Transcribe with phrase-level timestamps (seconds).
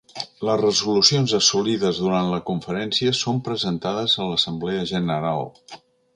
[0.47, 5.47] Les resolucions assolides durant la conferència són presentades a l'Assemblea General.